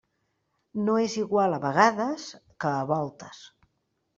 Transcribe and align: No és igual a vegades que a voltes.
No 0.87 0.95
és 1.01 1.17
igual 1.23 1.53
a 1.57 1.61
vegades 1.67 2.25
que 2.65 2.73
a 2.79 2.81
voltes. 2.95 3.45